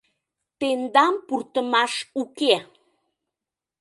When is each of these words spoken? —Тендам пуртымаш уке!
—Тендам 0.59 1.15
пуртымаш 1.27 1.93
уке! 2.21 2.55